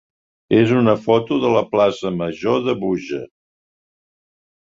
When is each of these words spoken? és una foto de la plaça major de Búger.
és 0.59 0.71
una 0.77 0.95
foto 1.01 1.37
de 1.43 1.51
la 1.55 1.61
plaça 1.73 2.13
major 2.23 2.59
de 2.69 2.75
Búger. 2.85 3.21